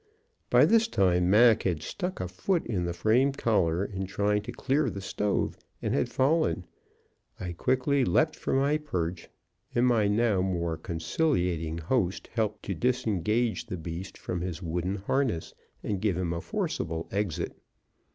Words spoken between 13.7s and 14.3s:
beast